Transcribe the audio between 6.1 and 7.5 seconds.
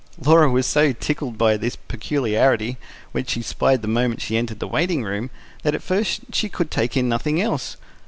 she could take in nothing